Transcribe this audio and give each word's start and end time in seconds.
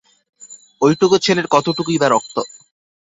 ওইটুকু 0.81 1.15
ছেলের 1.17 1.47
কতটুকুই 1.47 1.97
বা 1.97 2.07
রক্ত। 2.07 2.35